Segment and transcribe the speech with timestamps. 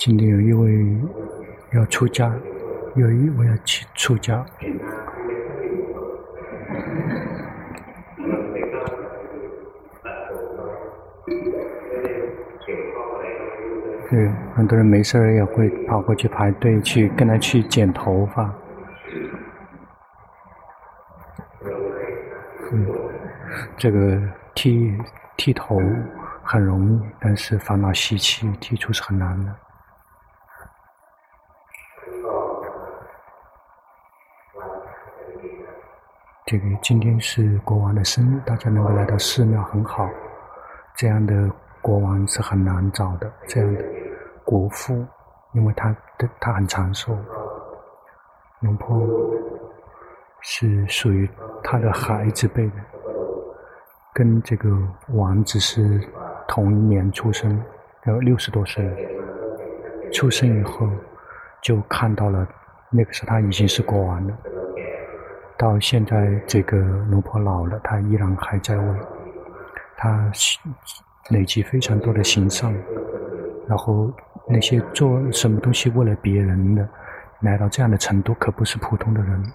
[0.00, 0.98] 今天有一位
[1.74, 2.32] 要出家，
[2.96, 4.42] 有一位要去出家。
[14.08, 18.50] 对，很多人没事儿也会跑过去排队去跟他去剪头发。
[22.72, 22.86] 嗯，
[23.76, 24.18] 这个
[24.54, 24.96] 剃
[25.36, 25.78] 剃头
[26.42, 29.54] 很容易，但是烦恼习气剃除是很难的。
[36.50, 40.10] 这个今天是国王的生日，大家能够来到寺庙很好。
[40.96, 41.48] 这样的
[41.80, 43.80] 国王是很难找的，这样的
[44.44, 45.06] 国父，
[45.52, 47.16] 因为他的他很长寿。
[48.62, 49.00] 龙婆
[50.40, 51.30] 是属于
[51.62, 52.74] 他的孩子辈的，
[54.12, 54.76] 跟这个
[55.10, 56.00] 王子是
[56.48, 57.62] 同一年出生，
[58.06, 58.84] 要六十多岁。
[60.12, 60.88] 出生以后
[61.62, 62.44] 就看到了，
[62.90, 64.36] 那个时候他已经是国王了。
[65.60, 69.00] 到现在，这个龙婆老了，他依然还在位。
[69.94, 70.32] 他
[71.28, 72.74] 累积非常多的行善，
[73.68, 74.10] 然后
[74.48, 76.88] 那些做什么东西为了别人的，
[77.40, 79.52] 来到这样的程度，可不是普通的人。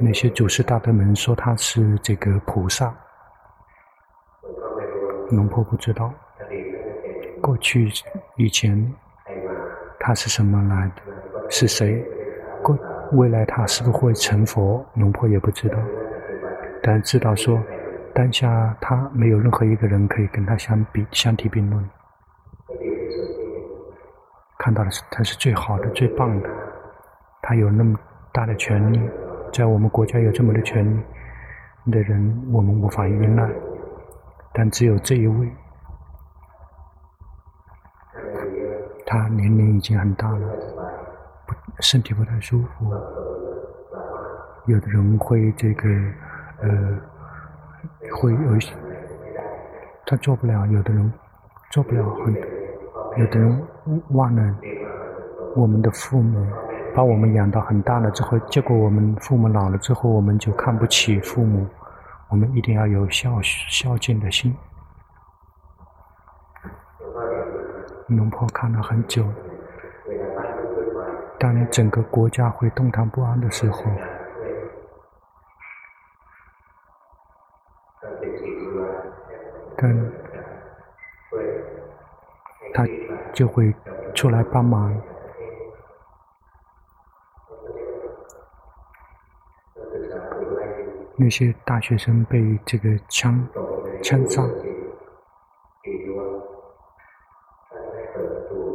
[0.00, 2.94] 那些祖师大德们说他是这个菩萨，
[5.32, 6.10] 龙婆不知道。
[7.42, 7.90] 过去
[8.36, 8.90] 以前
[10.00, 11.02] 他是什么来的？
[11.50, 12.02] 是谁？
[13.12, 14.84] 未来他是不是会成佛？
[14.94, 15.78] 龙婆也不知道，
[16.82, 17.60] 但知道说，
[18.14, 21.90] 当下他没有任何一个人可以跟他相比、相提并论。
[24.58, 26.48] 看到的是他是最好的、最棒的，
[27.42, 27.98] 他有那么
[28.32, 29.00] 大的权力，
[29.52, 31.02] 在我们国家有这么多权力
[31.90, 33.50] 的人，我们无法依赖，
[34.54, 35.52] 但只有这一位，
[39.04, 40.48] 他年龄已经很大了。
[41.82, 42.90] 身体不太舒服，
[44.66, 45.88] 有的人会这个，
[46.60, 46.98] 呃，
[48.16, 48.72] 会有一些，
[50.06, 51.12] 他做不了；有的人
[51.70, 52.32] 做不了很，
[53.18, 53.68] 有的人
[54.10, 54.56] 忘了
[55.56, 56.46] 我们的父母，
[56.94, 61.66] 把我们养到很大了之后，结果我们父母老了之后，我们就看不起父母。
[62.28, 64.56] 我们一定要有孝孝敬的心。
[68.06, 69.22] 龙婆看了很久。
[71.42, 73.82] 当你整个国家会动荡不安的时候，
[79.76, 80.12] 跟
[82.72, 82.86] 他
[83.34, 83.74] 就会
[84.14, 84.96] 出来帮忙。
[91.16, 93.44] 那些大学生被这个枪
[94.00, 94.44] 枪杀，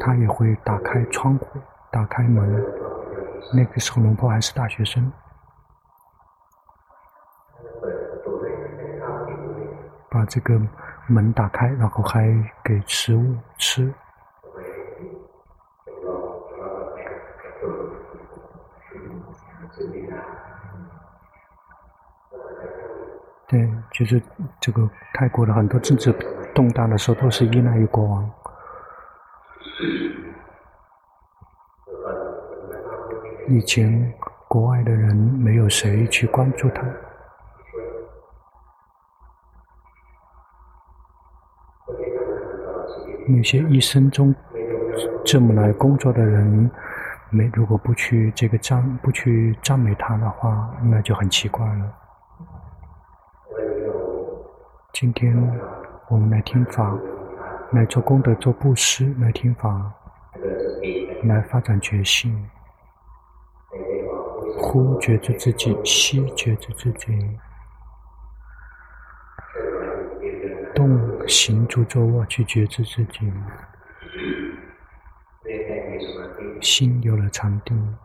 [0.01, 1.47] 他也会打开窗户。
[1.97, 2.63] 打开门，
[3.55, 5.11] 那个时候龙婆还是大学生，
[10.07, 10.61] 把这个
[11.07, 12.21] 门打开，然后还
[12.63, 13.91] 给食物吃。
[23.47, 24.21] 对，就是
[24.59, 26.13] 这个泰国的很多政治
[26.53, 28.31] 动荡的时候，都是依赖于国王。
[33.49, 34.13] 以前
[34.49, 36.83] 国外的人没有谁去关注他，
[43.25, 44.35] 那些一生中
[45.23, 46.69] 这么来工作的人，
[47.29, 51.93] 没如果不去这个赞不去赞美他的话，那就很奇怪了。
[54.91, 55.33] 今天
[56.09, 56.97] 我们来听法，
[57.71, 59.93] 来做功德、做布施，来听法，
[61.23, 62.49] 来发展决心。
[64.57, 67.07] 呼觉知自己，吸觉知自己，
[70.75, 73.31] 动行住坐卧去觉知自己，
[76.59, 77.95] 心有了禅定，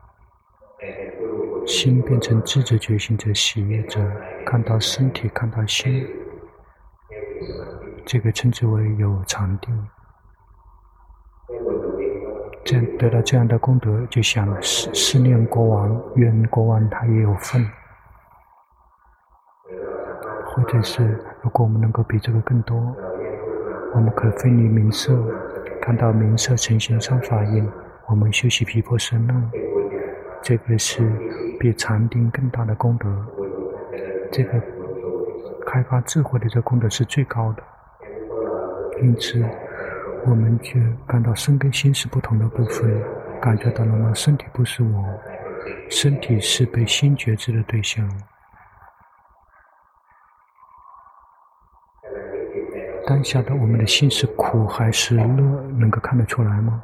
[1.66, 4.00] 心变成智者觉醒者喜悦者，
[4.44, 6.06] 看到身体，看到心，
[8.04, 9.88] 这个称之为有禅定。
[12.64, 17.60] 这样得到这样的功德，就想思思念国王，愿国王他也有份，
[20.46, 22.76] 或者是如果我们能够比这个更多，
[23.94, 25.12] 我们可分离名色，
[25.80, 27.68] 看到名色呈现上法印，
[28.06, 29.34] 我们修习毗婆舍那，
[30.40, 31.02] 这个是
[31.58, 33.08] 比禅定更大的功德，
[34.30, 34.52] 这个
[35.66, 37.62] 开发智慧的这个功德是最高的，
[39.02, 39.44] 因此。
[40.24, 40.74] 我们就
[41.06, 43.02] 感到身跟心是不同的部分，
[43.40, 44.14] 感觉到了吗？
[44.14, 45.04] 身体不是我，
[45.90, 48.08] 身体是被心觉知的对象。
[53.04, 56.82] 当下的我们的心是苦还是乐，能够看得出来吗？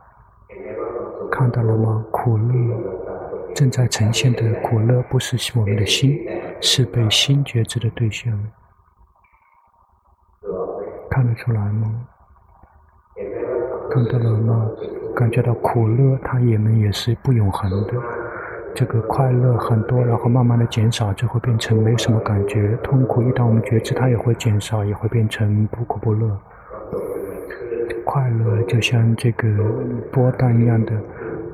[1.31, 2.05] 看到了吗？
[2.11, 6.19] 苦乐正在呈现的苦乐，不是我们的心，
[6.61, 8.33] 是被心觉知的对象。
[11.09, 12.09] 看得出来吗？
[13.91, 14.67] 看到了吗？
[15.17, 17.95] 感觉到苦乐，它也们也是不永恒的。
[18.75, 22.77] 这个快乐很多，然后慢慢的减少，就会变成没什么感觉。
[22.83, 26.39] 痛苦一旦我们觉知，它也会减少，也会变成不苦不乐。
[28.05, 29.49] 快乐就像这个
[30.13, 30.93] 波浪一样的，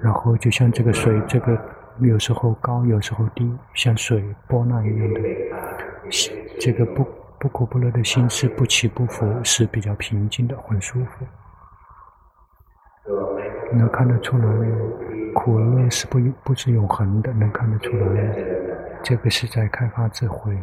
[0.02, 1.58] 然后就像这个水，这个
[2.00, 5.20] 有时候高，有时候低，像水波浪一样的。
[6.60, 7.06] 这个不
[7.38, 11.24] 不苦不乐的心是不起不伏，是比较平静的，很舒服。
[13.74, 14.44] 能看得出来，
[15.34, 18.36] 苦乐是不不是永恒的，能看得出来。
[19.02, 20.56] 这个是在开发智慧。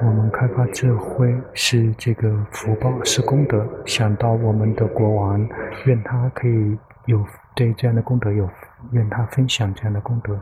[0.00, 3.64] 我们开发智慧是这个福报，是功德。
[3.86, 5.48] 想到我们的国王，
[5.86, 6.76] 愿他可以
[7.06, 8.48] 有对这样的功德有，
[8.90, 10.38] 愿他分享这样的功德。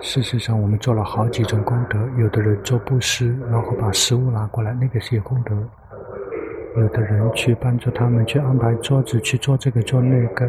[0.00, 1.98] 事实上，我们做了好几种功德。
[2.16, 5.54] 有的人做布施，然后把食物拿过来，那个是有功德；
[6.76, 10.48] 有的人去帮助他们，去安排桌子，去做这个做那个，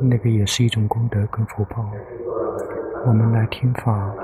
[0.00, 1.90] 那个也是一种功德跟福报。
[3.06, 4.14] 我们来听法，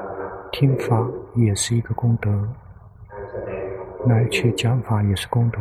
[0.53, 2.31] 听法也是一个功德；
[4.07, 5.59] 来去讲法也是功德。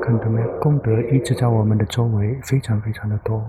[0.00, 0.48] 看到没有？
[0.60, 3.44] 功德一直在我们的周围，非常非常的多。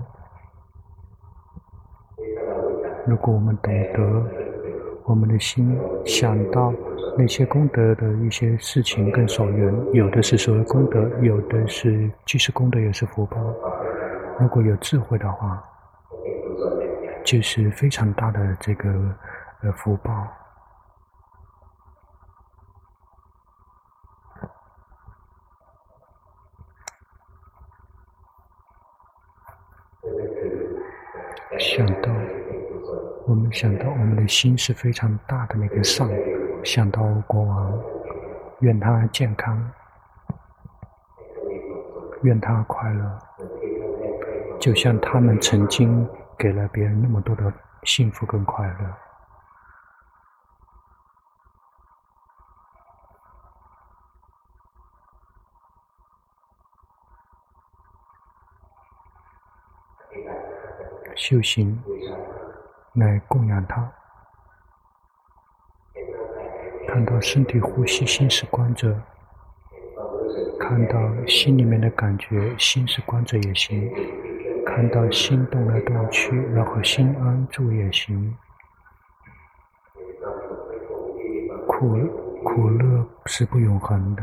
[3.06, 4.00] 如果我们懂得，
[5.04, 6.72] 我们的心想到
[7.18, 13.36] 那些功德的一些事情跟所缘，有的是所谓功德，有的是既是功德也是福报。
[14.40, 15.62] 如果有智慧的话，
[17.22, 18.88] 就是非常大的这个
[19.62, 20.26] 呃福报。
[31.58, 32.10] 想到。
[33.26, 36.08] 我们想到我们的心是非常大的那个上，
[36.62, 37.72] 想到国王，
[38.60, 39.70] 愿他健康，
[42.22, 43.18] 愿他快乐，
[44.60, 46.06] 就像他们曾经
[46.38, 47.52] 给了别人那么多的
[47.84, 48.94] 幸福跟快乐。
[61.16, 61.82] 修行。
[62.94, 63.92] 来供养他，
[66.86, 68.88] 看到身体呼吸，心是观者；
[70.60, 70.96] 看到
[71.26, 73.90] 心里面的感觉，心是观者也行；
[74.64, 78.36] 看到心动来动去，然后心安住也行。
[81.66, 81.98] 苦
[82.44, 84.22] 苦乐是不永恒的，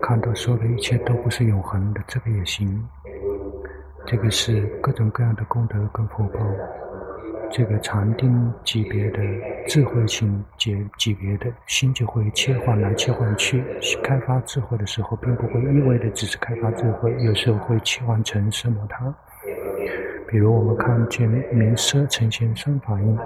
[0.00, 2.88] 看到所有的一切都不是永恒的，这个也行。
[4.06, 6.40] 这个是各种各样的功德跟福报。
[7.50, 9.20] 这个禅定级别的
[9.66, 13.62] 智慧性级级别的心就会切换来切换去，
[14.02, 19.14] 开发智慧的时候，并不会一味的只是开发智慧，有时候会切换成什么它。
[20.28, 23.16] 比如我们看见名色呈现三反应，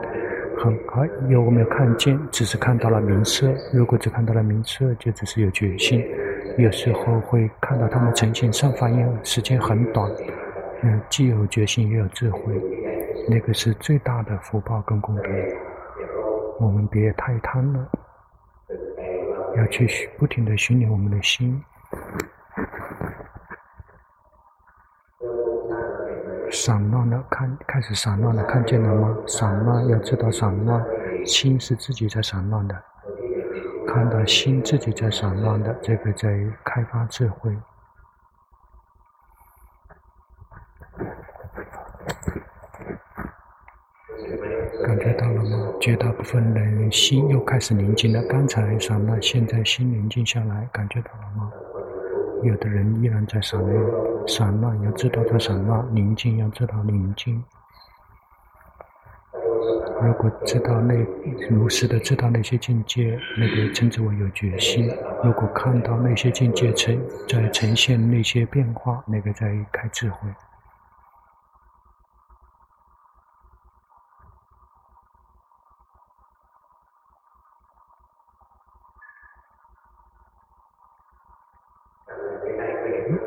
[0.58, 6.04] 很快有我们看见，只是看到了名色，如果只看到了名色，就只是有觉性。
[6.58, 10.10] 有时候会看到他们呈现三反应，时间很短，
[10.82, 12.54] 嗯，既有觉性，又有智慧。
[13.28, 15.22] 那个是最大的福报跟功德，
[16.58, 17.88] 我们别太贪了，
[19.56, 21.62] 要去不停地训练我们的心。
[26.52, 29.16] 散乱了，看开始散乱了，看见了吗？
[29.26, 30.84] 散乱要知道散乱，
[31.24, 32.82] 心是自己在散乱的，
[33.86, 37.56] 看到心自己在散乱的，这个在于开发智慧。
[44.82, 45.69] 感觉到了吗？
[45.80, 48.22] 绝大部分人心又开始宁静了。
[48.28, 51.50] 刚才散乱，现在心宁静下来，感觉到了吗？
[52.42, 57.42] 有的人依然在散乱，散乱要知道它散乱，宁静要知道宁静。
[60.02, 60.94] 如果知道那
[61.50, 64.86] 如实的知道那些境界，那个称之为有决心；
[65.24, 70.28] 如果看到那些境界呈在呈现那些变化，那个在开智慧。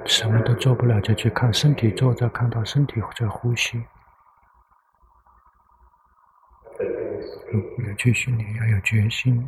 [0.05, 3.83] 什么都做不了，就去看身体坐着，看到身体在呼吸。
[7.87, 9.47] 要去训练，要有决心。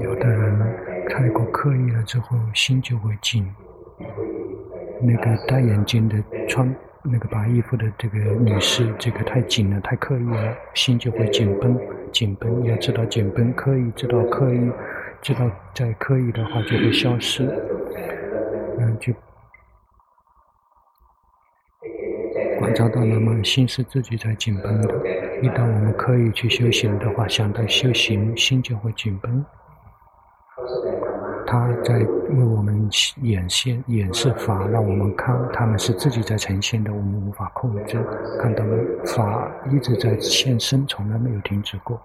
[0.00, 3.52] 有的人太过刻意了之后，心就会紧。
[5.00, 11.78] 那个戴眼镜的穿那个白衣服的这个女士，这个太紧了，太刻意了，心就会紧绷。
[12.08, 14.70] 紧绷，要知道紧绷，刻意知道刻意，
[15.22, 17.44] 知道再刻意的话就会消失。
[18.78, 19.12] 嗯，就。
[22.58, 23.40] 观察到了吗？
[23.44, 24.94] 心是自己在紧绷的。
[25.40, 29.44] 一旦我们刻意去修行的话，想到修行，心就会紧绷。
[31.50, 32.86] 他在为我们
[33.22, 37.98] 演现、演示法，让我们看，他们是自己在呈现的，我们无法控制。
[38.38, 38.76] 看到了
[39.06, 41.98] 法一直在现身，从来没有停止过。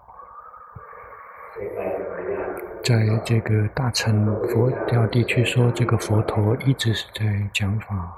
[2.85, 2.95] 在
[3.25, 8.17] 这个大乘佛教地区说，这个佛陀一直是在讲法。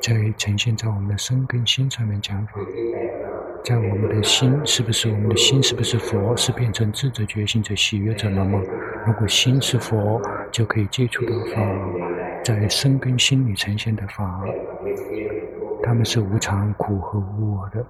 [0.00, 2.54] 在呈现在我们的身跟心上面讲法，
[3.66, 6.36] 在我们的心是不是我们的心是不是佛？
[6.36, 8.62] 是变成智者、觉醒者、喜悦者了吗？
[9.04, 11.60] 如果心是佛，就可以接触到法，
[12.44, 14.40] 在身跟心里呈现的法，
[15.82, 17.84] 他们是无常、苦和无我的。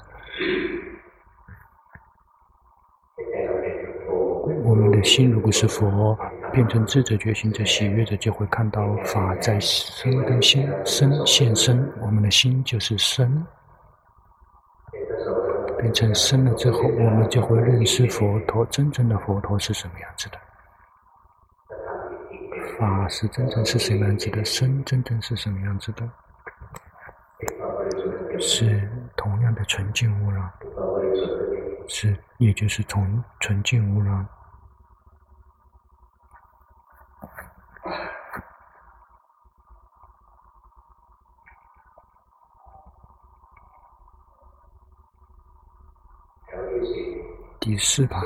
[4.64, 6.18] 我们的心如果是佛。
[6.52, 11.86] 变成智者、觉醒者、喜悦者，就会看到法在身跟心身现身。
[12.00, 13.44] 我们的心就是身，
[15.78, 18.64] 变成生了之后，我们就会认识佛陀。
[18.66, 20.38] 真正的佛陀是什么样子的？
[22.78, 24.44] 法是真正是什么样子的？
[24.44, 26.08] 生真正是什么样子的？
[28.38, 30.52] 是同样的纯净无染，
[31.88, 34.26] 是也就是从纯净无染。
[47.60, 48.20] 第四排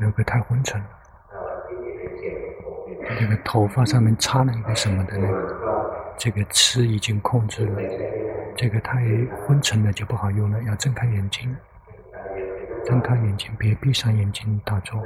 [0.00, 0.86] 有个太昏沉了，
[3.18, 5.28] 这个头发上面插了一个什么的呢，
[6.16, 7.80] 这个词已经控制了，
[8.56, 8.98] 这个太
[9.46, 11.54] 昏沉了就不好用了，要睁开眼睛，
[12.84, 15.00] 睁开眼睛，别闭上眼睛打坐。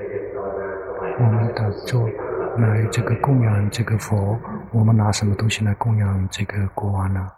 [1.19, 2.09] 我们打坐
[2.57, 4.39] 来这个供养这个佛，
[4.73, 7.31] 我们拿什么东西来供养这个国王呢？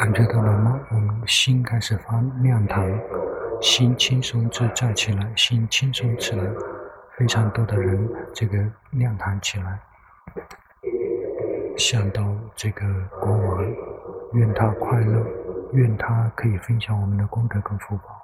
[0.00, 0.80] 感觉到了吗？
[0.92, 2.82] 我们心开始发亮堂，
[3.60, 6.42] 心轻松自在起来，心轻松起来，
[7.18, 8.56] 非常多的人这个
[8.92, 9.78] 亮堂起来，
[11.76, 12.86] 想到这个
[13.20, 13.62] 国王，
[14.32, 15.22] 愿他快乐，
[15.74, 18.19] 愿他可以分享我们的功德跟福报。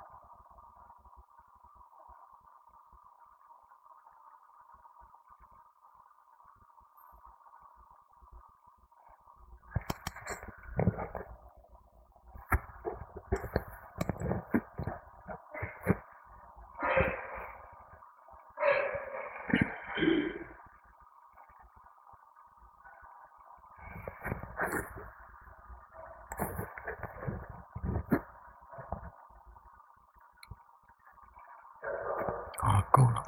[32.96, 33.22] 够了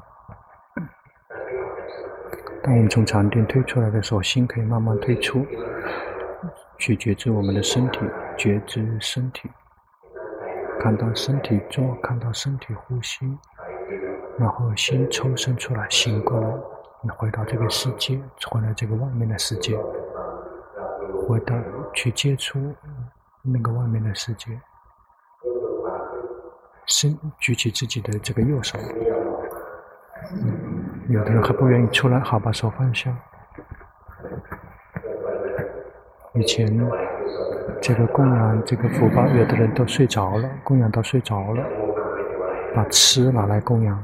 [2.63, 5.45] 当我们从禅定退出来的时候，心可以慢慢退出，
[6.77, 7.99] 去觉知我们的身体，
[8.35, 9.49] 觉知身体，
[10.81, 13.25] 看到身体坐，看到身体呼吸，
[14.37, 16.49] 然后心抽身出来，醒过来，
[17.17, 19.77] 回到这个世界，回到这个外面的世界，
[21.27, 21.55] 回到
[21.93, 22.59] 去接触
[23.41, 24.59] 那个外面的世界，
[26.87, 28.77] 身举起自己的这个右手。
[30.31, 33.11] 嗯有的人还不愿意出来，好，把手放下。
[36.33, 36.67] 以前
[37.81, 41.65] 这个供养这个福报，有的人都睡着了，供养到睡着了，
[42.75, 44.03] 把吃拿来供养，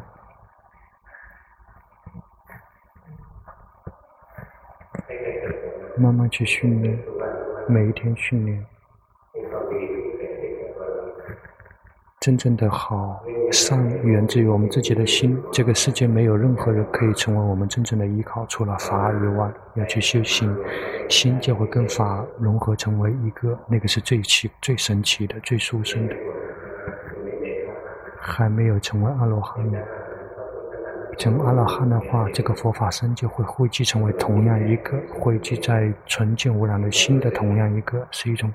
[5.97, 6.97] 慢慢去训练，
[7.67, 8.65] 每一天训练。
[12.25, 15.39] 真正的好善源自于我们自己的心。
[15.51, 19.47] 这个世界没有任何人可以成为我们真正的依靠，除了法以外。
[19.75, 20.57] 要去修行，
[21.07, 26.15] 心就会跟法融合成为一个，那个是最奇、最神奇的、最殊胜的。
[28.19, 29.77] 还没有成为阿罗汉呢。
[31.19, 38.51] 成为阿罗汉的话，这个佛法身就会汇聚成为同样一个，汇聚在纯净无染的心的同样一个，是一种。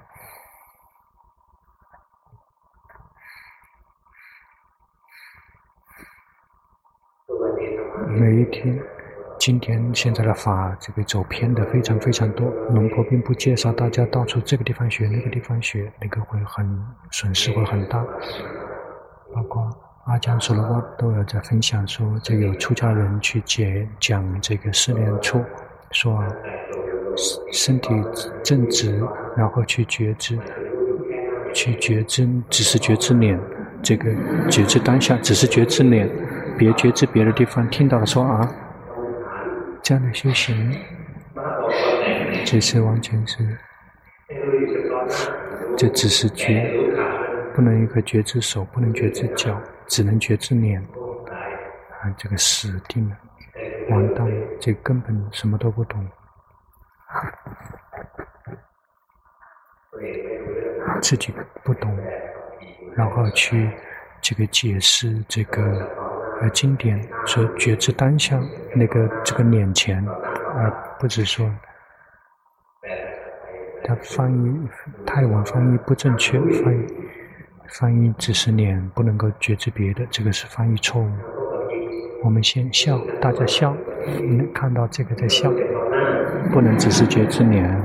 [8.21, 8.79] 每一天，
[9.39, 12.47] 今天现在的法，这个走偏的非常非常多。
[12.69, 16.69] 龙婆并不介绍大家到处这个地方学，那个地方学，那个会很
[17.11, 18.05] 损失会很大。
[19.35, 19.67] 包括
[20.05, 25.43] 阿江说的话都有在分享说，这个有出家人去解讲这个四念处，
[25.91, 26.23] 说
[27.55, 27.89] 身体
[28.45, 29.03] 正直，
[29.35, 30.39] 然后去觉知，
[31.55, 33.41] 去觉知，只是觉知念，
[33.83, 34.11] 这个
[34.50, 36.07] 觉知当下，只是觉知念，
[36.61, 37.67] 别觉知别的地方。
[37.71, 38.47] 听到了说啊。
[39.83, 40.79] 这样的修行，
[42.45, 43.59] 这是完全是，
[45.75, 46.71] 这只是觉，
[47.55, 50.81] 不能一个觉知手，不能觉知脚，只能觉知脸，
[52.02, 53.17] 啊，这个死定了，
[53.88, 56.07] 完蛋了，这根本什么都不懂，
[61.00, 61.33] 自己
[61.64, 61.99] 不懂，
[62.95, 63.71] 然后去
[64.21, 66.00] 这个解释这个。
[66.41, 68.41] 而经典说觉知当下
[68.75, 70.03] 那个这个脸前，
[70.57, 71.49] 而不是说
[73.85, 74.69] 他翻译
[75.05, 76.87] 泰文翻译不正确，翻译
[77.79, 81.11] 翻译只是脸，不能够觉知别的，这个是翻译错误。
[82.25, 85.51] 我们先笑，大家笑，能看到这个在笑，
[86.53, 87.83] 不能只是觉知脸，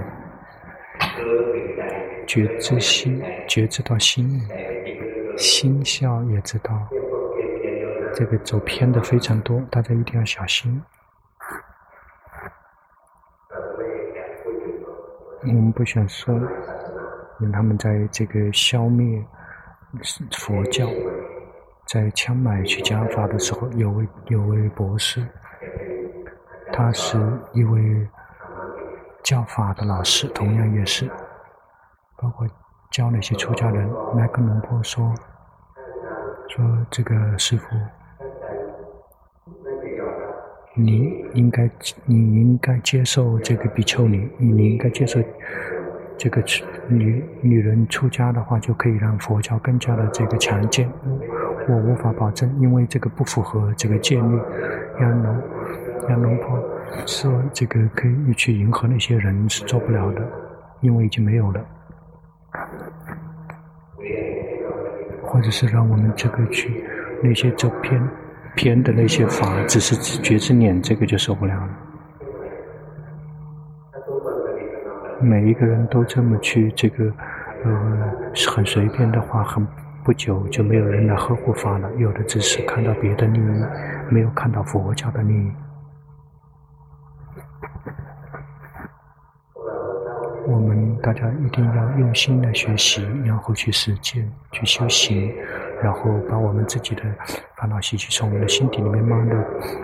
[2.26, 4.42] 觉知心，觉知到心，
[5.38, 6.88] 心笑也知道。
[8.15, 10.81] 这个走偏的非常多，大家一定要小心。
[15.41, 19.22] 我们不想说，因为他们在这个消灭
[20.31, 20.88] 佛教，
[21.88, 25.28] 在枪买去讲法的时候，有位有位博士，
[26.71, 27.19] 他是
[27.51, 28.10] 一位
[29.23, 31.12] 教法的老师，同样也是，
[32.15, 32.47] 包括
[32.91, 35.13] 教那些出家人，来跟龙婆说，
[36.47, 37.67] 说这个师傅。
[40.78, 41.70] 你应该，
[42.06, 45.22] 你应该接受这个比丘尼，你应该接受
[46.18, 46.44] 这个
[46.90, 50.90] 女女人出家的话，就可以让佛教更加的这个强健。
[51.04, 54.40] 我我无法保证，因为这个不符合这个戒律。
[55.00, 55.42] 让龙
[56.08, 56.62] 让龙婆
[57.06, 60.22] 说这个可以去迎合那些人是做不了的，
[60.82, 61.66] 因为已经没有了。
[65.24, 66.84] 或者是让我们这个去
[67.24, 68.02] 那些走偏。
[68.56, 71.70] 偏的那些法，只是觉知念，这个就受不了了。
[75.22, 77.06] 每一个人都这么去，这个
[77.63, 78.12] 呃
[78.50, 79.65] 很随便的话，很
[80.04, 81.89] 不久就没有人来呵护法了。
[81.98, 83.63] 有的只是看到别的利益，
[84.10, 85.52] 没有看到佛教的利益。
[90.48, 95.34] 我们大家一定要用心来学习，然后去实践，去修行。
[95.86, 97.04] 然后把我们自己的
[97.58, 99.36] 烦恼习气从我们的心底里面慢慢的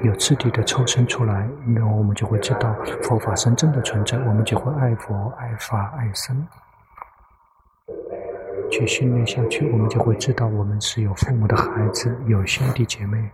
[0.02, 6.48] 有彻底的抽身出来，然后我们就会知道佛法真正的存在，我们就会爱佛、爱法、爱僧。
[8.72, 13.32] 去训练下去，我们就会知道我们是有父母的孩子，有兄弟姐妹，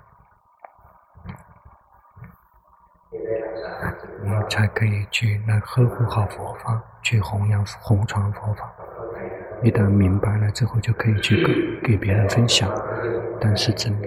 [4.23, 8.69] 我们才可以去来呵护好佛法，去弘扬、弘传佛法。
[9.63, 11.43] 一旦明白了之后，就可以去
[11.82, 12.70] 给给别人分享。
[13.39, 14.00] 但是，只能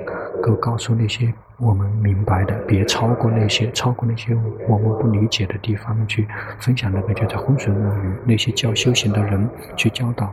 [0.43, 4.35] 够告诉那些我们明白的，别超过那些超过那些
[4.69, 6.27] 我们不理解的地方去
[6.59, 6.91] 分享。
[6.93, 10.33] 那个就在浑水摸鱼，那些教修行的人去教导，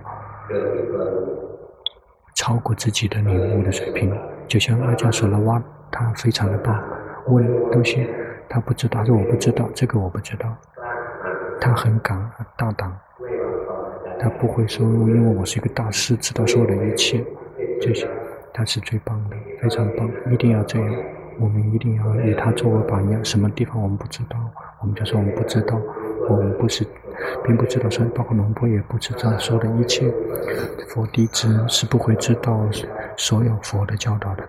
[2.36, 4.16] 超过自己的领悟的水平。
[4.48, 6.82] 就像阿加索拉哇，他非常的棒，
[7.28, 8.08] 问东西
[8.50, 10.56] 他不知道，这我不知道，这个我不知道，
[11.60, 12.18] 他很敢
[12.58, 12.92] 大胆。
[14.20, 17.24] 他不会说，因为我是一个大师，知道所有的一切，
[17.82, 18.08] 这些
[18.54, 20.96] 他是最棒的，非常棒，一定要这样。
[21.40, 23.24] 我们一定要以他作为榜样。
[23.24, 24.38] 什么地方我们不知道，
[24.82, 25.80] 我们就说我们不知道，
[26.28, 26.84] 我们不是，
[27.46, 27.88] 并不知道。
[27.92, 30.12] 所以包括龙波也不知道所有的一切。
[30.90, 32.60] 佛弟子是不会知道
[33.16, 34.44] 所有佛的教导的，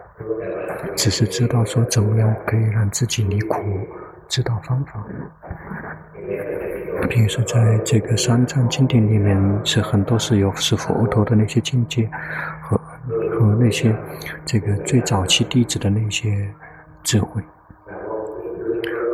[0.97, 3.59] 只是知道说怎么样可以让自己离苦，
[4.27, 5.07] 知道方法。
[7.09, 12.09] 比如说，在这个三藏经典里面，是很多是有是佛陀的那些境界
[12.62, 12.77] 和
[13.31, 13.94] 和那些
[14.44, 16.49] 这个最早期弟子的那些
[17.03, 17.42] 智慧。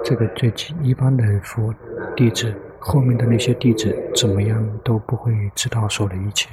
[0.03, 0.53] 这个最
[0.83, 1.73] 一般的佛
[2.17, 6.51] 弟子，后面的那些弟子怎么样都不会知道说的一切。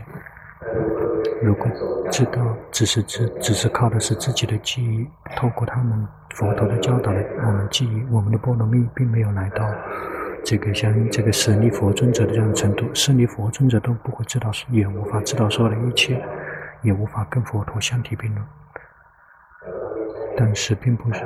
[1.42, 1.68] 如果
[2.10, 9.66] 知道，只是只只是靠的是自己的记忆，透过他们佛陀的教导的我们记忆，我们的波罗蜜并没有来到。
[10.44, 16.22] 这个像这个舍利佛尊者的这样的程度，舍利佛尊者都不会知道，也无法知道所有的一切，
[16.82, 18.46] 也无法跟佛陀相提并论。
[20.38, 21.22] 但是并不是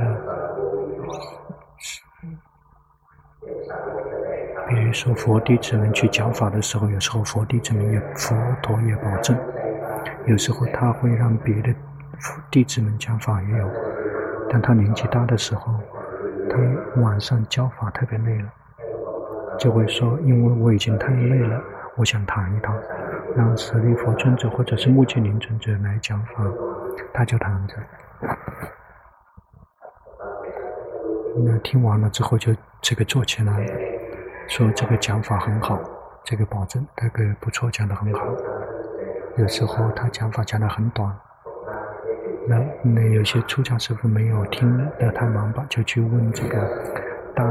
[4.68, 9.38] 比如说佛弟子们去讲法的时候，有时候佛弟子们也佛陀也保证，
[10.26, 11.74] 有时候他会让别的
[12.50, 13.70] 弟子们讲法也有，
[14.50, 15.74] 但他年纪大的时候，
[16.50, 16.58] 他
[17.02, 18.52] 晚上教法特别累了，
[19.58, 21.62] 就会说，因为我已经太累了，
[21.98, 22.76] 我想躺一躺，
[23.36, 26.44] 让舍利弗尊者或者是目犍连尊者来讲法，
[27.14, 27.76] 他就躺着。
[31.46, 33.66] 那听完了之后，就这个坐起来，
[34.48, 35.80] 说这个讲法很好，
[36.24, 38.22] 这个保证，这个不错，讲得很好。
[39.38, 41.14] 有时候他讲法讲得很短，
[42.48, 46.58] 那那有些出家师父没有听得太忙吧，就去问这个
[47.36, 47.44] 大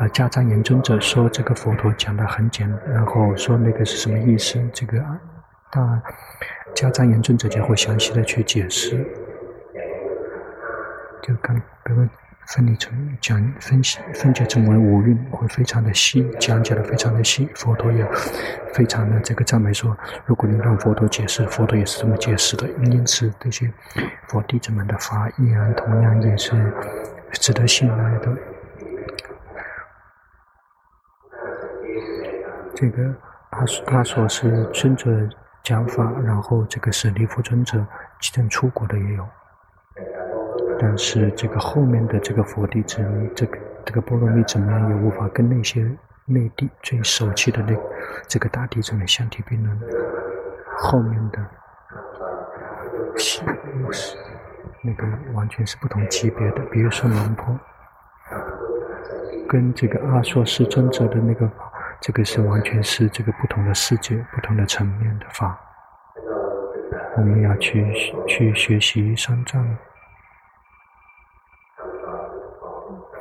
[0.00, 4.58] 呃迦旃延尊者说这个佛陀讲得很简，然后说那个是什么意思？
[4.72, 4.98] 这个
[5.70, 6.02] 大
[6.74, 8.96] 迦旃延尊者就会详细的去解释，
[11.22, 12.10] 就刚刚刚。
[12.46, 17.48] 分离成讲分析分解成为五蕴，会非常的细，讲解的非常的细。
[17.54, 18.04] 佛陀也
[18.74, 22.66] 非常的这个赞美说，如果你让佛陀解释，佛陀也是这么解释的。
[22.86, 23.72] 因此，这些
[24.26, 26.50] 佛弟子们的法言，同样也是
[27.34, 28.36] 值得信赖的。
[32.80, 33.14] 这个
[33.50, 35.10] 阿阿索是尊者
[35.62, 37.76] 讲法，然后这个舍利弗尊者，
[38.18, 39.28] 即将出国的也有。
[40.78, 43.04] 但是这个后面的这个佛弟子，
[43.36, 45.84] 这个这个波罗蜜怎么样也无法跟那些
[46.24, 47.76] 内地最熟悉的那
[48.26, 49.78] 这个大弟子们相提并论。
[50.78, 51.38] 后面的
[53.18, 53.42] 是
[54.82, 57.60] 那个完全是不同级别的，比如说龙婆，
[59.46, 61.46] 跟这个阿说示尊者的那个，
[62.00, 65.58] 这个是完全是这个不同的世界、不同的层面的法。
[67.16, 67.92] 我们要去
[68.26, 69.76] 去学习三藏。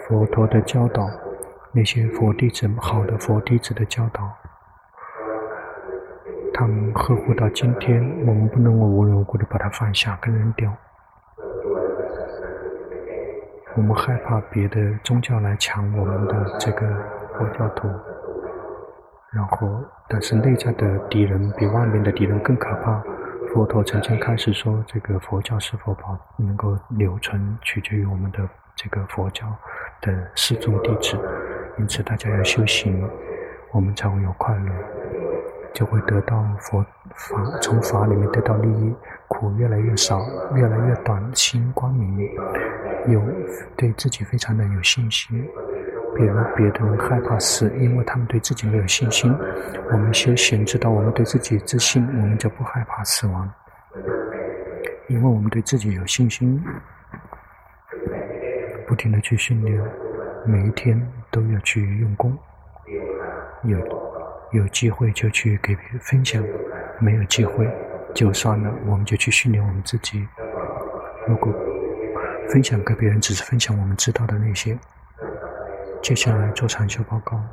[0.07, 1.07] 佛陀的教导，
[1.71, 4.31] 那些佛弟子，好的佛弟子的教导，
[6.53, 10.73] 他们呵护到今天，我们不能够无缘无故的把它放下跟扔掉。
[13.75, 16.87] 我们害怕别的宗教来抢我们的这个
[17.37, 17.87] 佛教徒，
[19.31, 23.01] 然后，但是内在的敌人比外面的敌人更可怕。
[23.53, 28.39] 佛陀曾经开始说，这个佛教是否保能够留存，取决于我们的
[28.75, 29.45] 这个佛教
[30.01, 31.17] 的四众弟子。
[31.77, 33.07] 因此，大家要修行，
[33.71, 34.71] 我们才会有快乐，
[35.73, 36.83] 就会得到佛
[37.15, 38.95] 法，从法里面得到利益，
[39.27, 40.19] 苦越来越少，
[40.55, 42.29] 越来越短，心光明，
[43.07, 43.21] 有
[43.75, 45.47] 对自己非常的有信心。
[46.15, 49.33] 比如别的人害怕死，因为他们对自己没有信心。
[49.91, 53.49] 我们修行，知道我们对自己自信，我们就不害怕死亡，
[55.07, 56.61] 因为我们对自己有信心，
[58.87, 59.81] 不停地去训练，
[60.45, 62.37] 每一天都要去用功。
[63.63, 63.77] 有
[64.51, 66.43] 有机会就去给别人分享，
[66.99, 67.69] 没有机会
[68.13, 70.27] 就算了，我们就去训练我们自己。
[71.27, 71.53] 如果
[72.49, 74.77] 分享给别人，只是分享我们知道的那些。
[76.01, 77.43] 接下来做禅修报告。